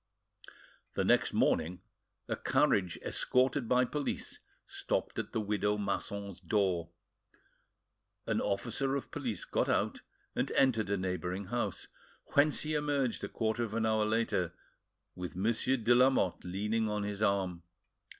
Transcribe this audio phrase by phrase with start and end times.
[0.95, 1.83] The next morning
[2.27, 6.89] a carriage escorted by police stopped at the widow Masson's door.
[8.25, 10.01] An officer of police got out
[10.35, 11.87] and entered a neighbouring house,
[12.33, 14.55] whence he emerged a quarter of an hour later
[15.13, 17.61] with Monsieur de Lamotte leaning on his arm.